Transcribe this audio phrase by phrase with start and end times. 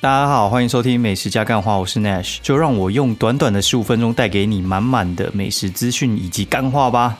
[0.00, 7.18] 大家好，欢迎收听美食加干话，我是 Nash，就让我用短短的十五分钟带给你满满的美食资讯以及干话吧。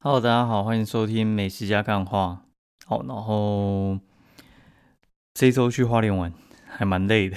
[0.00, 2.42] Hello，大家好，欢迎收听美食加干话。
[2.84, 4.00] 好，然后
[5.34, 6.32] 这周去花莲玩
[6.66, 7.36] 还蛮累的，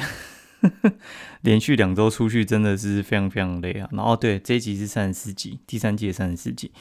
[1.42, 3.88] 连续两周出去真的是非常非常累啊。
[3.92, 6.72] 然后对，这一集是三十四集，第三季的三十四集。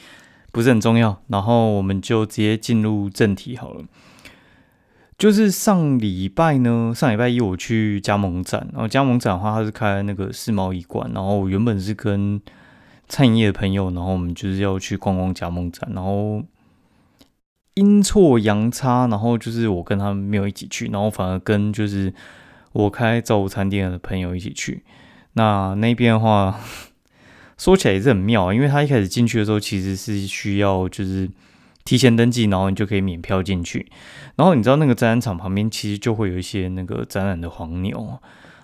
[0.53, 3.83] 不是很重要，然后我们就直接进入正题好了。
[5.17, 12.39] 就是上礼拜呢，上礼拜一我去加盟展，然后加盟展的话，它是开那个世贸一馆，然后原本是跟
[13.07, 16.43] 餐饮业的朋友，然后我们就是要去逛逛加盟展，然后
[17.73, 22.13] 阴错阳差，然后就是我跟他们没有一起去，然后反而跟就是
[22.73, 24.83] 我开早午餐店的朋友一起去。
[25.33, 26.59] 那那边的话。
[27.57, 31.29] 说起来也是很妙，因为他一开始进去的时候其实是需要就是
[31.85, 33.89] 提前登记，然后你就可以免票进去。
[34.35, 38.19] 然后你知道那个展览场旁边其实就会有一些那个展览的黄牛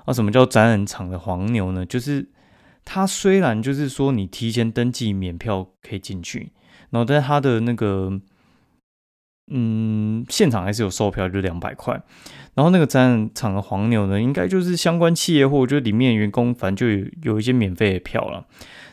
[0.06, 0.14] 啊。
[0.14, 1.86] 什么叫展览场的黄牛呢？
[1.86, 2.28] 就是
[2.84, 6.52] 他虽然就是说你提前登记免票可以进去，
[6.90, 8.20] 然后但是他的那个
[9.52, 12.02] 嗯现场还是有售票，就两百块。
[12.56, 18.48] 然后那个展览场的黄牛呢，应该就是相关企业或就里面员工，反正就有有一些免费的票了。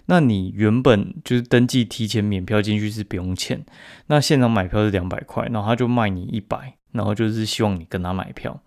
[0.09, 3.67] 那你原本就是登记提前免票进去是不用钱，
[4.07, 8.61] 那现场买票是两百块，然后他就卖你一百，然后就是希望你跟他买票，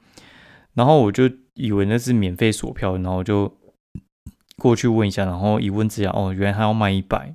[0.74, 3.58] 然后我就以为那是免费锁票，然后就
[4.58, 7.34] 过去问一下，然后一问之下，哦，原来他要卖一百，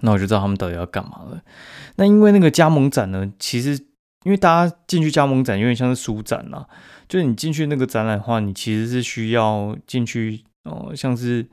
[0.00, 1.42] 那我就知道他们到底要干嘛了。
[1.96, 3.72] 那因为那个加盟展呢，其实
[4.24, 6.66] 因为大家进去加盟展有点像是书展啦，
[7.06, 11.46] 就是你进去那个展览的话，你其实是需要进去哦，像是。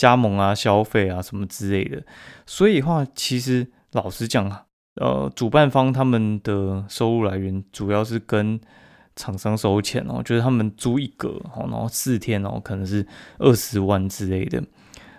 [0.00, 2.02] 加盟啊，消费啊，什么之类的，
[2.46, 4.64] 所以的话其实老实讲啊，
[4.94, 8.58] 呃，主办方他们的收入来源主要是跟
[9.14, 14.56] 厂商收钱哦，就是他们租一格哦，然后四天哦，可能是二十万之类的，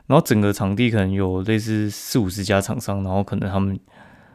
[0.08, 3.80] 然后整个场地可能有类似四五十家厂商，然后可能他们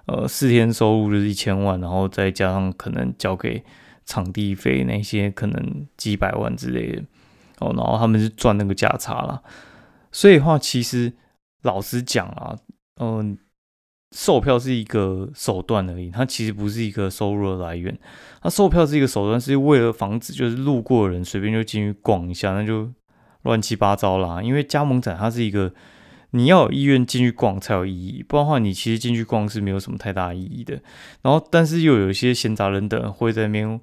[0.06, 3.64] 呃四天收入就是一千万，然后再加上可能交给
[4.04, 7.02] 场地费那些可能几百万之类的。
[7.58, 9.42] 哦，然后他们是赚那个价差了。
[10.16, 11.12] 所以话，其实
[11.60, 12.56] 老实讲啊，
[12.98, 13.36] 嗯，
[14.16, 17.94] 售票是一个手段而已，它其实不是一个收入的来源。
[18.40, 22.90] 它售票是一个手段，是为了防止就是路过的人随便就进去逛一下，那就
[23.42, 24.40] 乱七八糟啦。
[24.42, 25.70] 因为加盟展它是一个
[26.30, 30.80] 你要有意愿进去逛才有意义，不然的话你其实进去逛是没有什么太大意义的。
[31.20, 33.78] 然后，但是又有一些闲杂人等会在那边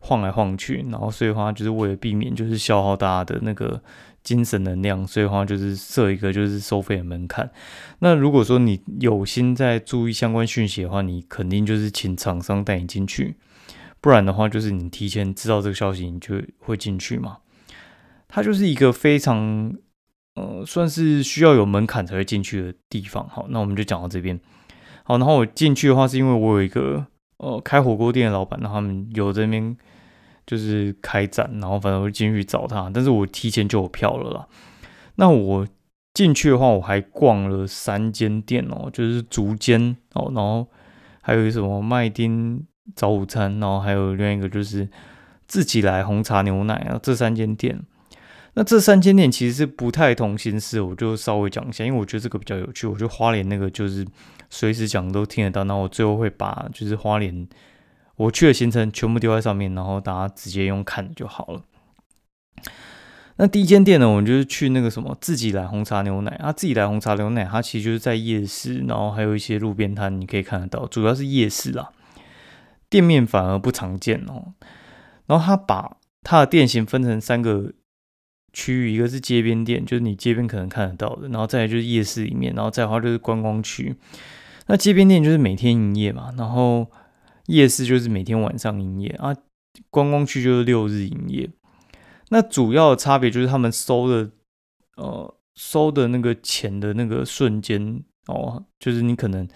[0.00, 3.80] 晃来晃去，然后所以的话就是为了避免就是消耗大家的那个。
[4.28, 7.50] 精神能量，所以话就是设一个就是收费的门槛。
[8.00, 13.36] 那如果说你有心在注意相关讯息的话，你肯定就是请厂商带你进去，
[14.02, 17.38] 不然的话就是你提前知道这个消息，你就会进去嘛。
[18.28, 19.72] 它就是一个非常
[20.34, 23.26] 呃，算是需要有门槛才会进去的地方。
[23.30, 24.38] 好，那我们就讲到这边。
[25.04, 27.06] 好，然后我进去的话，是因为我有一个
[27.38, 29.74] 呃开火锅店的老板，他们有这边。
[30.48, 34.46] 就是开展，然后反正我进去找他，但是我提前就有票了啦。
[35.16, 35.68] 那我
[36.14, 40.66] 进去的话，我还逛了三间店哦，就是竹间哦，然后
[41.20, 42.64] 还有什么麦丁
[42.94, 44.88] 早午餐，然后还有另外一个就是
[45.46, 47.78] 自己来红茶牛奶啊，这三间店。
[48.54, 52.86] 那这三间店其实是不太同心思，我就稍微讲一下，因为我觉得这个比较有趣。
[52.86, 54.06] 我觉得花莲那个就是
[54.48, 57.46] 随时讲都听得到，那我最后会把就是花莲。
[58.18, 61.62] 我去的行程全部丢在上面，然后大家直接用看就好了。
[63.36, 71.90] 那第一间店呢，我们就是去那个什么自己来红茶牛奶啊，自己来红茶牛奶，它其实就是在夜市，然后还有一些路边摊，你可以看得到，主要是夜市啦。
[72.90, 74.54] 店面反而不常见哦。
[75.26, 77.72] 然后他把它的店型分成三个
[78.52, 83.94] 区域，一个是街边店，就是你街边可能看得到的，然后再来就是夜市里面，然后再的话就是观光区。
[84.66, 86.88] 那街边店就是每天营业嘛，然后。
[87.48, 89.34] 夜市就是每天晚上营业啊，
[89.90, 91.50] 观光区就是六日营业。
[92.28, 94.30] 那主要的差别就是他们收的，
[94.96, 99.48] 呃，收的那个钱的那个瞬间哦，就是你可能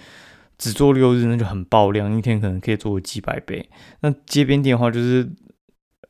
[0.56, 3.68] 只做六日，那就很爆量，一天可能可以做几百倍。
[4.00, 5.30] 那街边店的话，就是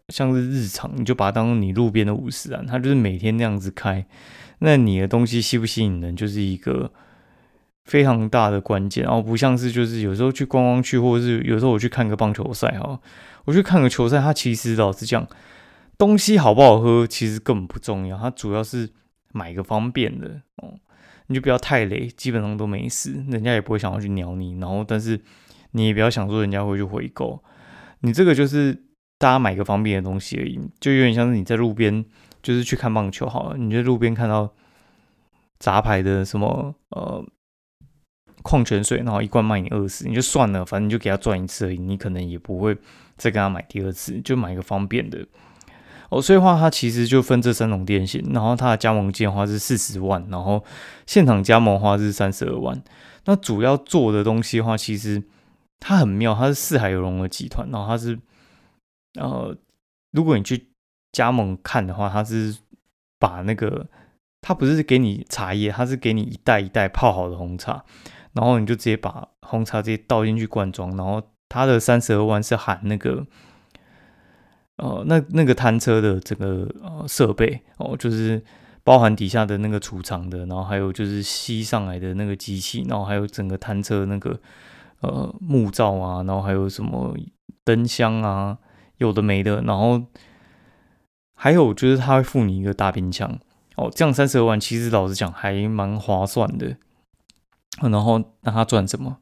[0.09, 4.07] 像是日常，你就把它当你路边的五十啊，它就是每天那样子开。
[4.61, 6.93] 那你的东西吸不吸引人，就是一个。
[7.85, 13.01] 非常大的关键，然后不像是就是有时候去观光去，或者是有时候我去看个棒球赛哈，
[13.45, 15.27] 我去看个球赛，它其实老实讲，
[15.99, 18.91] 东西好不好喝其实根本不重要，它主要是
[19.33, 20.79] 买个方便的哦。
[21.29, 24.59] 你就不要太累，基本上都没事，人家也不会想要去鸟你。
[24.61, 25.19] 然后，但是
[25.71, 27.43] 你也不要想说人家会去回购，
[28.01, 28.75] 你这个就是
[29.19, 32.05] 大家买个方便的东西而已，就有点像是你在路边
[32.43, 34.53] 就是去看棒球好了，你在路边看到
[35.59, 37.25] 杂牌的什么呃
[38.43, 42.77] 矿泉水，然后一罐卖你二十，你就算了，反正你就给他赚一次而已，你可能也不会
[43.17, 45.27] 再跟他买第二次，就买一个方便的。
[46.11, 50.63] 哦，所以话它其实就分这三种店型，然后它的加盟金的话是四十万，然后
[51.07, 52.83] 现场加盟的话是三十二万。
[53.25, 55.23] 那主要做的东西的话，其实
[55.81, 58.19] 它很妙，它是四海游龙的集团，然后它是
[59.19, 59.57] 呃，
[60.11, 60.69] 如果你去
[61.13, 62.57] 加盟看的话，它是
[63.19, 63.89] 把那个
[64.43, 67.83] 它不是给你茶叶，它是给你一袋一袋泡好的红茶，
[68.33, 73.27] 然后你就直接把红茶直接倒进去罐装，然后它的三十二万是含那个。
[74.77, 78.43] 呃，那那个摊车的整个呃设备哦，就是
[78.83, 84.41] 包含底下的那个储藏的，然后还有就是吸上来的那个机器，然后还有整个摊车那个
[85.01, 87.15] 呃木罩啊，然后还有什么
[87.63, 88.59] 灯箱啊，
[88.97, 90.03] 有的没的，然后
[91.35, 93.39] 还有就是他会付你一个大冰箱
[93.77, 96.77] 哦，这样三十二万其实老实讲还蛮划算的。
[97.81, 99.19] 然后那他赚什么？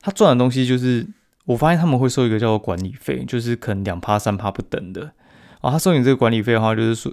[0.00, 1.08] 他赚的东西就是。
[1.46, 5.12] 我发现他们会收一个叫做管理费，就是可能两趴三趴不等的。
[5.60, 7.12] 啊，他收你这个管理费的话，就是说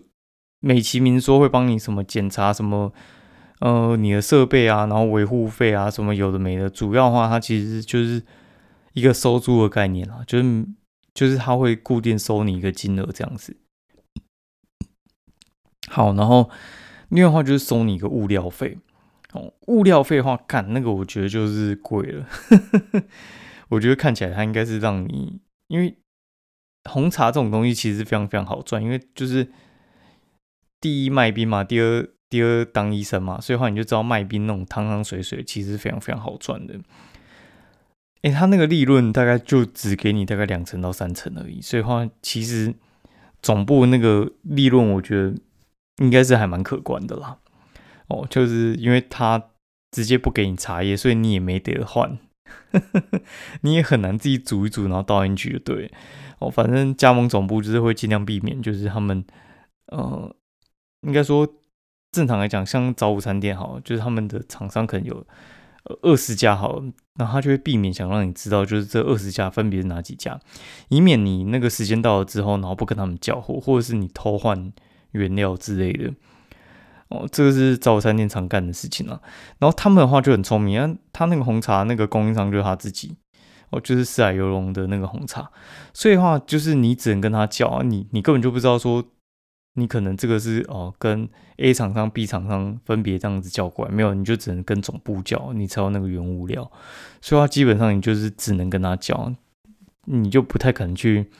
[0.60, 2.94] 美其名说会帮你什么检查什么，
[3.60, 6.70] 呃，你的设备啊，然后维护费啊，什么有的没的。
[6.70, 8.22] 主要的话，它其实就是
[8.94, 10.66] 一个收租的概念啦，就是
[11.16, 13.58] 就是他会固定收你一个金额这样子。
[15.88, 16.52] 好，然后
[17.10, 18.78] 另外的话就是收你一个物料费。
[19.34, 22.28] 哦，物料费的话，干那个我觉得就是贵了。
[23.70, 25.96] 我觉得看起来它应该是让你，因为
[26.90, 29.48] 红茶这种东西其实非常非常好赚，因为就是
[30.82, 36.80] 第一卖冰嘛，第二第二当医生嘛，所以话你就知道卖冰那种汤汤水水其实非常非常好赚的。
[38.24, 42.74] 哎，他那个利润大概就只给你大概两成到三成而已，所以话其实
[43.42, 45.36] 总部那个利润我觉得
[45.98, 47.38] 应该是还蛮可观的啦。
[48.10, 49.42] 哦，就是因为他
[49.92, 52.20] 直接不给你茶叶，所以你也没得换。
[53.62, 55.92] 你也很难自己煮一煮，然后倒进去就对
[56.40, 56.50] 哦。
[56.50, 59.24] 反正加盟总部就是会尽量避免，就是他们
[59.88, 60.36] 呃，
[61.02, 61.48] 应该说
[62.12, 65.26] 正常来讲，像早午餐店好，就是他们的厂商可能有
[66.02, 66.82] 二十家好，
[67.16, 70.40] 那他就会避免想让你知道，就是这二十家分别是哪几家，
[70.90, 74.72] 以免你那个时间到了之后，然后不跟他们交货，或者是你偷换
[75.12, 76.12] 原料之类的。
[77.10, 79.20] 哦，这个是早餐店常干的事情了。
[79.58, 83.16] 然后他们的话就很聪明，啊，他那个红茶那个供应商就是他自己，
[83.72, 85.50] 哦，就是四海游龙的那个红茶。
[85.92, 89.04] 所以的话，就是你只能跟他叫啊，你你根本就不知道说，
[89.74, 91.28] 你可能这个是哦跟
[91.58, 96.72] A 厂商、B 厂商分别这样子叫过来，没有，你就只能跟总部叫，你才有那个原物料。
[97.22, 99.34] 所以话基本上你就是只能跟他叫，
[100.06, 101.32] 你就不太可能去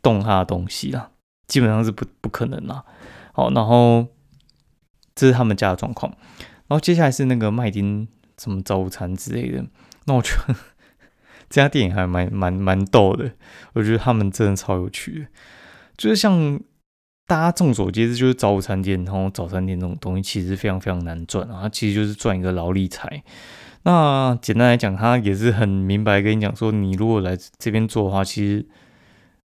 [0.00, 1.10] 动他的东西啦，
[1.46, 2.82] 基本上是不不可能啦。
[3.34, 4.06] 好，然后。
[5.20, 6.10] 这是他们家的状况，
[6.68, 8.08] 然后接下来是那个麦丁
[8.38, 9.62] 什么早餐之类的，
[10.06, 10.54] 那我觉得
[11.50, 13.32] 这家店还蛮蛮蛮逗的，
[13.74, 15.26] 我觉得他们真的超有趣的，
[15.98, 16.58] 就是像
[17.26, 23.22] 大家众所皆知，就是早午餐店，然后早餐店这种东西其实非常非常难赚啊，它其实就是赚一个劳力财。
[23.82, 28.66] 那简单来讲，他也是很明白跟你讲说，你如果来这边做的话，其实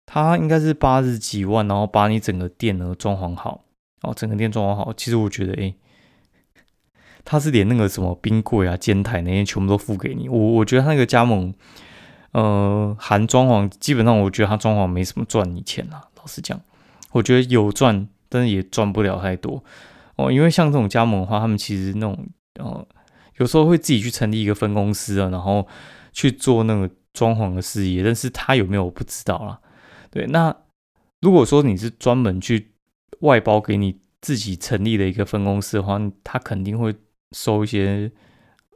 [0.05, 3.62] 他应该是八十几万，然后把你整个店呢装潢好。
[4.03, 5.75] 哦，整个店装潢好，其实我觉得，哎，
[7.25, 10.29] 他是连那个什么冰柜啊、煎台那些全部都付给你。
[10.29, 11.55] 我我觉得他那个加盟，
[12.33, 16.03] 呃，含装潢，基本上我觉得他装潢没什么赚你钱啊。
[16.17, 16.61] 老实讲，
[17.13, 19.63] 我觉得有赚，但是也赚不了太多。
[20.17, 22.27] 哦，因为像这种加盟的话，他们其实那种，
[22.59, 22.85] 呃，
[23.37, 25.69] 有时候会自己去成立一个分公司啊，然后
[26.13, 28.03] 去做那个装潢的事业。
[28.03, 29.61] 但是他有没有我不知道啦。
[30.11, 30.57] 对，那
[31.21, 32.72] 如果说你是专门去。
[33.23, 36.95] 外包给你自己成立的一个分公司的话，他肯定会
[37.33, 38.11] 收一些，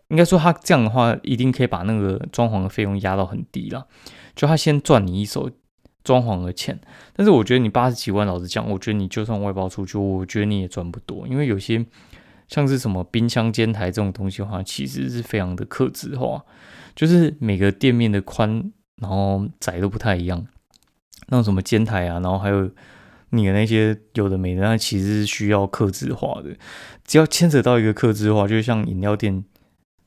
[0.09, 3.87] 应该说他这样的话，一定可以把那个装潢的费用压到很低了。
[4.35, 5.51] 就他先赚你一手
[6.03, 6.81] 装潢的钱，
[7.13, 11.85] 但是我觉得你八十几万，老实讲，我觉得你就算外包出去，我觉得你也赚不多，因为有些
[12.49, 16.45] 像是什么冰箱、煎台这种东西的话，其实是非常的克制化，
[16.95, 20.47] 就是每个店面的宽然后窄都不太一样。
[21.29, 22.71] 那种什么煎台啊，然后还有。
[23.37, 26.57] 你的那些有的没的，那其实是需要克制化的。
[27.05, 29.45] 只要牵扯到一个克制化，就像饮料店，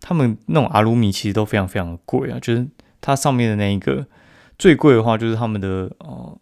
[0.01, 2.39] 他们那种阿鲁米其实都非常非常的贵啊。
[2.39, 2.67] 就是
[2.99, 4.07] 它上面的那一个
[4.57, 6.39] 最贵的话，就是他们的哦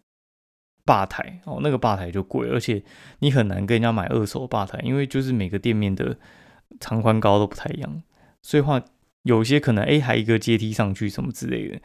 [0.85, 2.81] 吧台哦，那个吧台就贵，而且
[3.19, 6.17] 你很难跟人家买二手吧台，因为就是每个店面的
[6.79, 8.01] 长宽高都不太一样，
[8.41, 8.81] 所以话
[9.23, 11.79] 有些可能哎还一个阶梯上去什么之类的，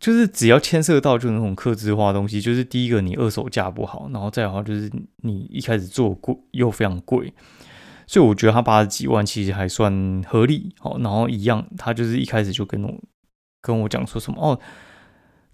[0.00, 4.90] 就是只要牵涉到就那种克制化东西，就是第一个你二手价不好，然后再的话就是
[5.22, 7.32] 你一开始做贵又非常贵，
[8.06, 10.98] 所以我觉得他八十几万其实还算合理哦。
[11.00, 12.94] 然后一样，他就是一开始就跟我
[13.62, 14.58] 跟我讲说什么哦。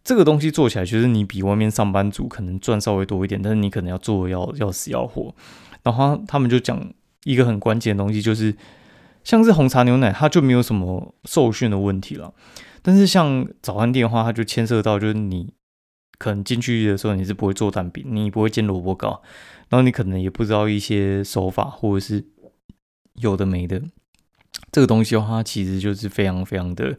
[0.02, 5.32] 这个东西做起来，就是你比外面上班族可能赚稍微多一点，但是你可能要做要要死要活。
[5.82, 6.92] 然后他们就讲
[7.24, 8.56] 一个很关键的东西，就是
[9.22, 12.32] 像是红茶牛奶，它就没有什么受训的问题了。
[12.82, 15.52] 但是像早餐店的话，它就牵涉到就是你
[16.18, 19.22] 可能进去的时候你是不会做蛋饼，你不会煎萝卜糕，
[19.68, 22.24] 然后你可能也不知道一些手法或者是
[23.14, 23.82] 有的没的。
[24.72, 26.98] 这个东西的话，其实就是非常非常的。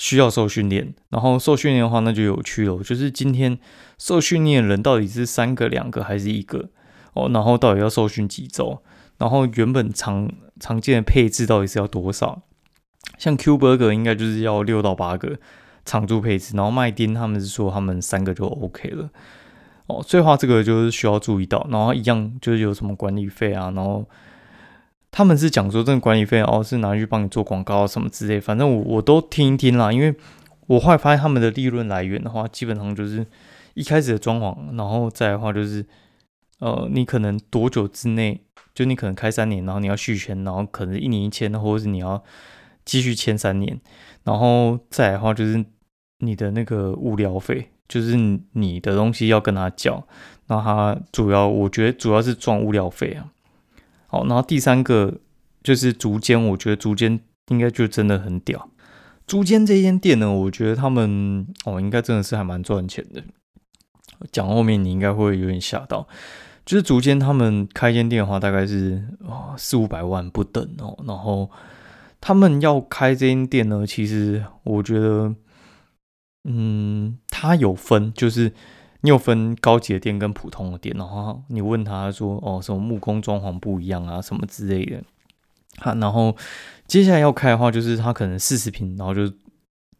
[0.00, 2.80] 需要受训练，然后受训练的话，那就有趣了。
[2.84, 3.58] 就是今天
[3.98, 6.70] 受训练的人到底是三个、两个还是一个
[7.14, 7.28] 哦？
[7.34, 8.80] 然后到底要受训几周？
[9.18, 12.42] 然后原本常常见的配置到底是要多少？
[13.16, 15.38] 像 Q Burger 应该就是要六到八个
[15.84, 19.08] 常驻配置，然后麦丁他们是说他们三个就 OK 了
[19.86, 20.02] 哦。
[20.02, 24.04] 所以话这个就是需要注意到，然后一样就是有什么管理费啊，然后。
[25.10, 29.90] 他们是讲说这个管理费哦，是拿去帮你做广告什么之类，反正我我都听一听啦。
[29.90, 30.14] 因为
[30.66, 33.26] 我后来发现他们的利润来源的话，基本上就是
[33.72, 35.84] 一开始的装潢，然后再的话就是，
[36.58, 38.42] 呃，你可能多久之内，
[38.74, 42.22] 就你可能开三年，然后你要续签，然后可能一年一签，或者是你要
[42.88, 43.78] 继续签三年，
[44.24, 45.62] 然后再的话就是
[46.20, 48.16] 你的那个物料费，就是
[48.52, 50.02] 你的东西要跟他交，
[50.46, 53.28] 然后他主要我觉得主要是赚物料费啊。
[54.06, 55.20] 好，然后第三个
[55.62, 58.70] 就是竹间，我觉得竹间应该就真的很屌。
[59.26, 63.22] 竹间这间店呢，我觉得他们哦，应该真的是还蛮赚钱的。
[64.32, 66.08] 讲后面你应该会有点吓到，
[66.64, 70.98] 就是竹间他们开间店的话，大概是啊四五百万不等哦。
[71.06, 71.50] 然后
[72.20, 75.34] 他们要开这间店呢，其实我觉得，
[76.44, 78.52] 嗯，他有分，就是。
[79.02, 85.00] 你有分高级的店跟普通的店，然后你问他说：“哦，什么木工装潢不一样啊，什么之类的。”
[85.78, 86.36] 好，然后
[86.88, 89.22] 接下来要开的话，就是他可能四十平，然后就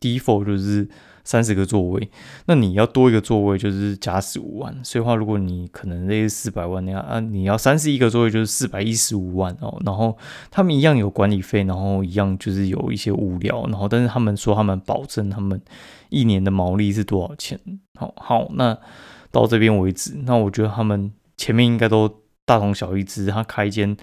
[0.00, 0.88] default 就是
[1.28, 2.08] 三十个座位。
[2.46, 4.74] 那你要多一个座位，就是加十五万。
[4.82, 9.78] 所以话，如果你可能那四百万，那样啊，你要三十一个座位，就是四百一十五万哦。
[9.84, 10.16] 然后
[10.50, 15.60] 他们一样有管理费，然后一样就是有一些物料，然后但是他们说他们保证他们。
[16.10, 17.60] 一年的毛利是多少钱？
[17.94, 18.74] 好好，那
[19.30, 22.10] 到这边为止，那我觉得他们前面应该都
[22.46, 23.04] 大同小异。
[23.04, 23.94] 只是他开一间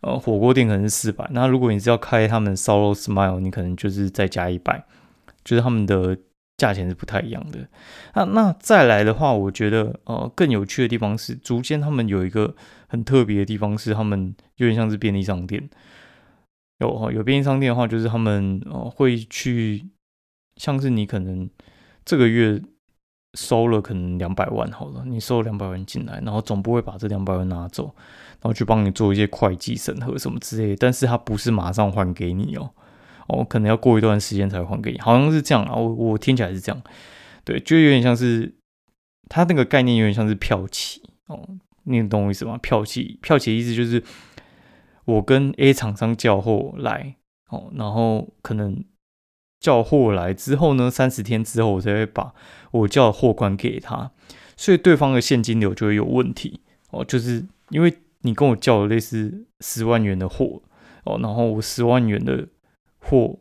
[0.00, 4.84] 呃火锅店可能是四百，那如果你是要开他们烧肉 smile，你可能就是再加一百，
[5.44, 6.18] 就是他们的
[6.64, 7.68] 价钱是不太一样的。
[8.14, 12.54] 那那再来的话，我觉得呃更有趣的地方是，竹间他们有一个
[12.86, 15.68] 很特别的地方是，他们有点像是便利商店。
[16.78, 19.90] 有有便利商店的话，就是他们呃会去。
[20.56, 21.50] 像是你可能
[22.04, 22.62] 这个月
[23.36, 27.86] 收了可能两百万好了，你收两百万进来，然后总部会把这两百万拿走，
[28.40, 32.70] 然后去帮你做一些会计审核什么之类，但是他不是马上还给你哦，
[33.28, 36.82] 哦，可能要过一段时间才会还给你，好像是这样啊，我我听起来是这样，
[37.44, 38.54] 对，就有点像是
[39.28, 41.48] 他那个概念有点像是票期哦，
[41.84, 42.58] 你懂我意思吗？
[42.58, 44.02] 票期，票期的意思就是
[45.04, 47.16] 我跟 A 厂商叫货来
[47.50, 48.84] 哦，然后可能。
[49.60, 52.34] 叫货来之后呢，三十天之后我才会把
[52.70, 54.10] 我叫的货款给他，
[54.58, 60.60] 所以对方的现金流就会有问题哦，就是因为你跟我叫了类似十万元的货
[61.04, 62.46] 哦，然后我十万元的
[63.04, 63.38] 货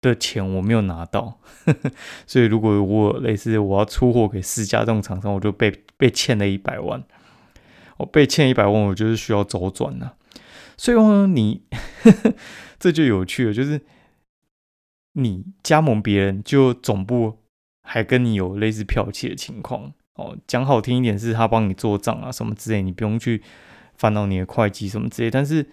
[0.00, 1.40] 的钱我没有拿到，
[2.26, 7.02] 所以如果我类似我要出货给四家这种厂商，我就被被欠了一百万，
[7.98, 10.12] 我被欠一百万，我就是需要周转呐，
[10.76, 11.62] 所以呢，你
[12.78, 13.80] 这就有趣了，就是。
[15.18, 17.38] 你加盟别人，就总部
[17.82, 20.36] 还跟你有类似票期的情况哦。
[20.46, 23.42] 讲好听一点，是他帮你做账啊，什么之类，你不用去
[23.94, 25.30] 烦恼你的会计什么之类。
[25.30, 25.70] 但是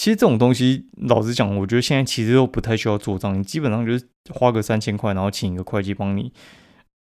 [0.00, 6.32] 其实这种东西，老实讲，我觉得现在其实都不太需要做账，你基本上就是花个三千块，然后请一个会计帮你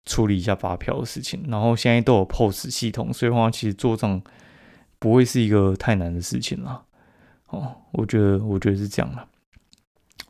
[0.05, 1.43] 处理一下发票的事情。
[1.49, 4.21] 然后现在都有 POS 系统，所以话其实做账
[4.97, 6.83] 不会是一个太难的事情了。
[7.49, 9.27] 哦，我觉得，我觉得是这样的。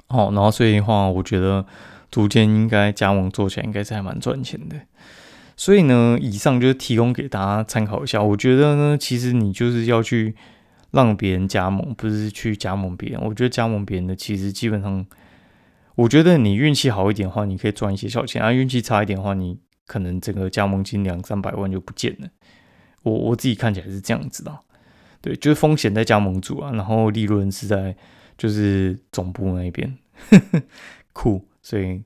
[0.07, 1.63] 好，然后所以的话，我觉得
[2.09, 4.75] 逐渐应该加盟做起来应该是还蛮赚钱的。
[5.55, 8.23] 所以呢，以上就是提供给大家参考一下。
[8.23, 10.35] 我觉得呢，其实你就是要去
[10.95, 13.21] 让别人加盟，不是去加盟别人。
[13.21, 15.05] 我觉得加盟别人的，其实基本上，
[15.95, 22.29] 我觉得你运气好一点的话，你可以赚一些小钱；，啊，运气差一点的话，你可能整个加盟金两三百万就不见了。
[23.03, 24.57] 我我自己看起来是这样子的。
[25.21, 27.95] 对，就是风险在加盟组啊，然后利润是在
[28.37, 29.97] 就是总部那边，
[31.13, 32.01] 酷，所以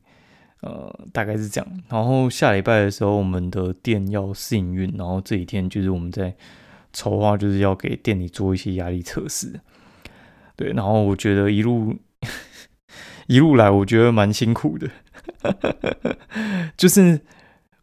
[0.62, 1.84] 呃大概是这样。
[1.89, 6.34] 然后下礼拜的时候，我们的店要试营运，然后这几天就是我们在
[6.93, 9.60] 筹划，就是要给店里做一些压力测试。
[10.55, 11.96] 对，然后我觉得一路
[13.27, 14.89] 一路来，我觉得蛮辛苦的，
[16.75, 17.22] 就是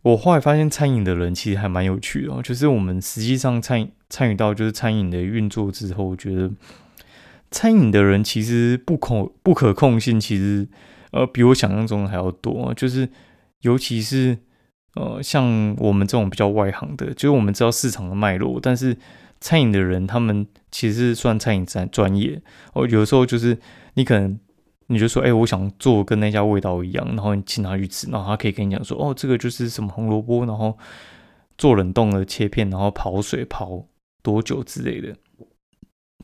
[0.03, 6.51] 我后来发现餐饮的人其实还蛮有趣的，就是我们实际上参参与到就是餐饮的运作之后，我觉得
[7.51, 10.69] 餐饮的人其实不可不可控性其实
[11.13, 13.09] 呃比我想象中的还要多，就是
[13.63, 14.37] 尤其是
[14.97, 18.97] 呃像我们这种比较外行的，就是我们知道市场的脉络，但是。
[19.39, 22.41] 餐饮的人，他们其实算餐饮专专业
[22.73, 22.87] 哦。
[22.89, 23.57] 有时候就是
[23.93, 24.37] 你可能
[24.87, 30.77] 你就说，哎，我想做跟那家味道一样，然后你请他去吃，然后他可以跟你讲说，哦，这个就是什么红萝卜，然后
[31.59, 33.87] 做冷冻的切片，然后跑水跑
[34.23, 35.15] 多久之类的。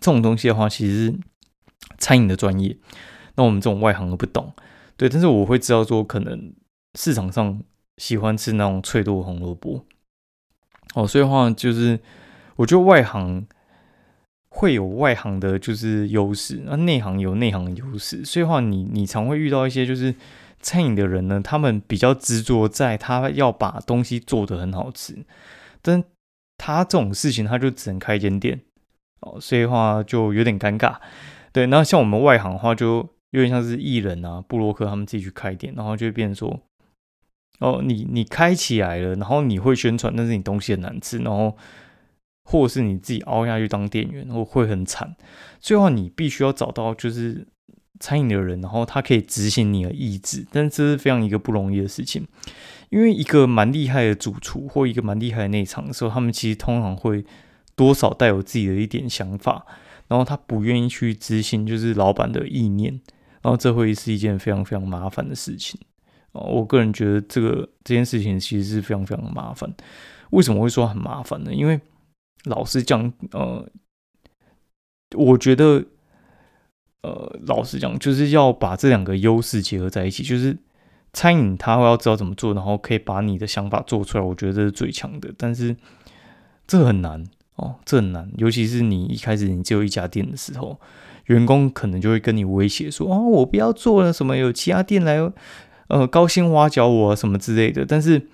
[0.00, 1.14] 这种东西的话，其实
[1.98, 2.74] 餐饮的专业，
[3.36, 4.54] 那我们这种外行的不懂，
[4.96, 5.06] 对。
[5.06, 6.54] 但是我会知道说，可能
[6.98, 7.60] 市场上
[7.96, 9.84] 喜欢吃那种脆度红萝卜
[10.94, 12.00] 哦，所以话就是。
[12.56, 13.46] 我觉得外行
[14.50, 18.22] 会有外行的，就是优势；那内行有内行的优势。
[18.26, 20.14] 所以话，你你常会遇到一些就是
[20.60, 25.24] 餐饮的人呢，他们比较执着在他要把东西做得很好吃，
[25.80, 26.04] 但
[26.58, 28.60] 他这种事情他就只能开一间店
[29.20, 30.96] 哦，所以话就有点尴尬。
[31.52, 36.60] 对，那像我们外行的话，就有点像是艺人啊、布洛克他们自己去开店，然后就会变说，
[37.62, 41.56] 哦，你你开起来了，然后你会宣传，但是你东西很难吃，然后。
[42.44, 45.14] 或者是你自己凹下去当店员，然后会很惨。
[45.60, 47.46] 最后你必须要找到就是
[48.00, 52.26] 餐饮的人，然后他可以执行你的意志，但这是非常一个不容易的事情。
[52.90, 57.24] 因为一个蛮厉害的主厨或一个蛮厉害的内场的时候，他们其实通常会
[57.76, 59.64] 多少带有自己的一点想法，
[60.08, 63.00] 然后他不愿意去执行就是老板的意念，
[63.40, 65.80] 然后这会是一件非常非常麻烦的事情。
[66.32, 69.72] 哦，我个人觉得这个这件事情其实是非常非常麻烦。
[70.30, 71.52] 为什么会说很麻烦呢？
[71.52, 71.80] 因为
[72.44, 73.68] 老实讲，呃，
[75.14, 75.84] 我觉得，
[77.02, 80.22] 呃，老实讲，就是要把这两个优势结合在一起。
[80.22, 80.56] 就是
[81.12, 84.24] 餐饮，它会要知道怎么做，然后可以把你的想法做出来。
[84.24, 85.76] 我觉得这是最强的，但是
[86.66, 87.22] 这很难
[87.56, 88.32] 哦，这很难。
[88.38, 90.80] 尤其是你一开始你只有一家店的时候，
[91.26, 95.18] 员工可能就会跟你威胁说：“哦，我不要做了，什么有其他店来，
[95.88, 98.28] 呃，高薪挖角我什么之类的。”但是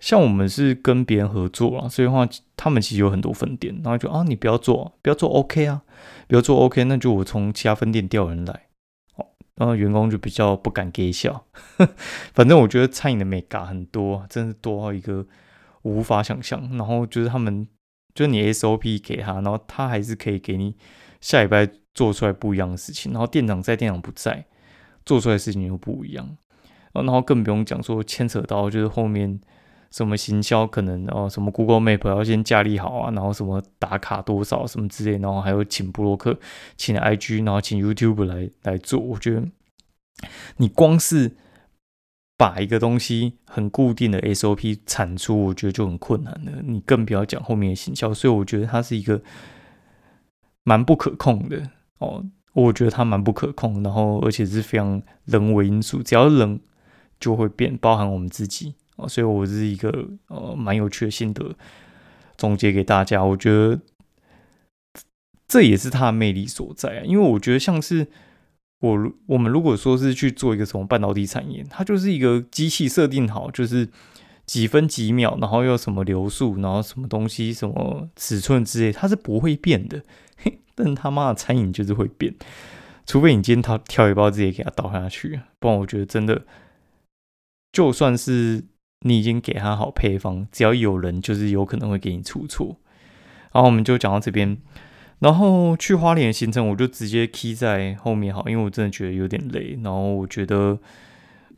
[0.00, 5.82] 像我们是跟别人合作啊，所以话他们其实有很多分店，然后就啊，你不要做，不要做 OK 啊，
[6.26, 8.68] 不要做 OK，那就我从其他分店调人来，
[9.16, 11.44] 哦，然后员工就比较不敢给笑。
[12.32, 15.26] 反正我觉得餐饮的美嘎很多，真是多到一个
[15.82, 16.66] 无法想象。
[16.78, 17.68] 然后就是他们，
[18.14, 20.74] 就是你 SOP 给他，然后他还是可以给你
[21.20, 23.12] 下礼拜做出来不一样的事情。
[23.12, 24.46] 然后店长在，店长不在，
[25.04, 26.38] 做出来事情又不一样。
[26.92, 29.40] 然后更不用讲说牵扯到就是后面。
[29.92, 36.38] 什么行销可能哦，什么 Google Map 要先架立好啊，然后什么打卡多少什么之类，然后还有请布洛克、
[36.76, 39.00] 请 IG，然后请 YouTube 来来做。
[39.00, 39.42] 我觉得
[40.58, 41.32] 你光是
[42.36, 46.62] 把一个东西很固定的 SOP 产出，我觉得就很困难了。
[46.62, 49.20] 你更不要讲后面的行销，所以我觉得它是一个
[50.62, 52.24] 蛮不可控的哦。
[52.52, 56.60] 我觉得它蛮不可控，然后而且是非常人为因素，只要人
[57.20, 58.74] 就会变，包含我们自己。
[59.08, 61.54] 所以，我是一个呃蛮有趣的心得
[62.36, 63.22] 总结给大家。
[63.24, 63.80] 我觉得
[65.48, 67.02] 这也是它的魅力所在啊。
[67.04, 68.06] 因为我觉得，像是
[68.80, 73.88] 我我们如果说是去做一个什么半导体产业，它就是一个机器设定好，就是
[74.44, 80.02] 几分几秒，然后又什么流速，然后什么东西、什么尺寸之类，它是不会变的。
[80.36, 82.34] 嘿 但他妈的餐饮就是会变，
[83.06, 86.42] 除非你今天他挑一包直接给他倒下去，不然我觉得真的
[87.72, 88.64] 就算是。
[89.02, 92.76] 你已经给他好配方，只要有人就是有可能会给你出错。
[93.50, 94.58] 然后我们就讲到这边，
[95.20, 99.78] 然后去花莲的行程我就直接 key 在后面好，因为我真的觉得有点累。
[99.82, 100.78] 然后我觉得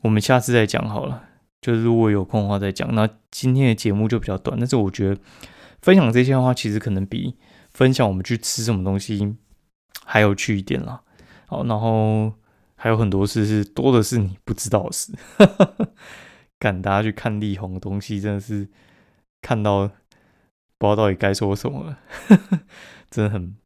[0.02, 1.24] 我们下次再讲好了，
[1.60, 2.94] 就是如果有空的话再讲。
[2.94, 5.20] 那今天的节目就比较短，但是我觉得
[5.80, 7.34] 分享这些的话，其实可能比
[7.72, 9.34] 分享我们去吃什么东西
[10.04, 11.00] 还有趣一点啦。
[11.46, 12.32] 好，然后
[12.82, 15.12] 还有很多事是多的是你不知道的事。
[16.58, 18.68] 赶大家去看力宏的东西，真的是
[19.40, 21.98] 看到不知道到底该说什么了，
[23.08, 23.56] 真的很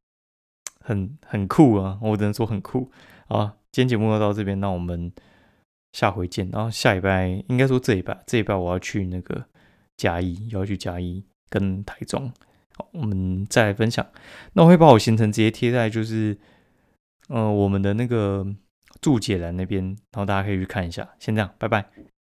[0.84, 1.98] 很很酷啊！
[2.02, 2.92] 我只能说很酷
[3.28, 3.56] 啊！
[3.72, 5.10] 今天节目就到这边，那我们
[5.92, 6.50] 下回见。
[6.52, 9.46] 然后下礼拜应该说这一拜，这一拜我要去那个
[9.96, 12.30] 嘉义，要去嘉义跟台中
[12.74, 14.06] 好，我们再来分享。
[14.52, 16.36] 那我会把我行程直接贴在就是
[17.28, 18.46] 呃我们的那个
[19.00, 21.08] 注解栏那边，然后大家可以去看一下。
[21.18, 22.15] 先这样，拜拜。